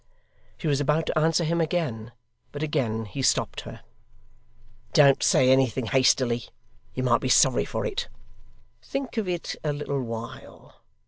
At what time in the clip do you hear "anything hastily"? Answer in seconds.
5.51-6.45